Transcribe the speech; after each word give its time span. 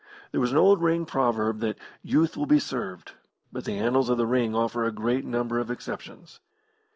There 0.31 0.41
was 0.41 0.51
an 0.51 0.57
old 0.57 0.81
ring 0.81 1.05
proverb 1.05 1.59
that 1.59 1.77
"Youth 2.01 2.35
will 2.35 2.47
be 2.47 2.57
served," 2.57 3.11
but 3.51 3.65
the 3.65 3.77
annals 3.77 4.09
of 4.09 4.17
the 4.17 4.25
ring 4.25 4.55
offer 4.55 4.83
a 4.83 4.91
great 4.91 5.25
number 5.25 5.59
of 5.59 5.69
exceptions. 5.69 6.39